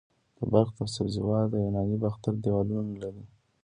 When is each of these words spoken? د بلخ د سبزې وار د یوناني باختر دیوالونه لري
د 0.37 0.39
بلخ 0.51 0.69
د 0.77 0.79
سبزې 0.95 1.21
وار 1.29 1.45
د 1.49 1.53
یوناني 1.65 1.97
باختر 2.03 2.33
دیوالونه 2.43 2.93
لري 3.03 3.25